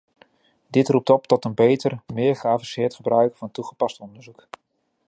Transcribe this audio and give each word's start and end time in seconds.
Dit 0.67 0.89
roept 0.89 1.09
op 1.09 1.27
tot 1.27 1.45
een 1.45 1.53
beter, 1.53 1.99
meer 2.13 2.35
geavanceerd 2.35 2.95
gebruik 2.95 3.37
van 3.37 3.51
toegepast 3.51 3.99
onderzoek. 3.99 4.47